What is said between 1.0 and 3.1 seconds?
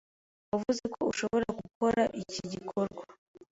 ushobora gukora iki gikorwa.